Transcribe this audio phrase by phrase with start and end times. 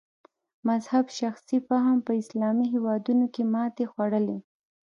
[0.67, 4.37] مذهب شخصي فهم په اسلامي هېوادونو کې ماتې خوړلې.